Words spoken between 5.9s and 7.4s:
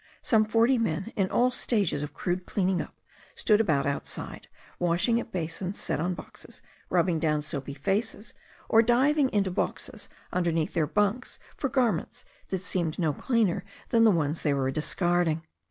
on boxes, rubbing